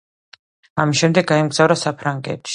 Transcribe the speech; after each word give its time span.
ამის 0.85 1.03
შემდეგ 1.03 1.29
გაემგზავრა 1.35 1.79
საფრანგეთში. 1.83 2.49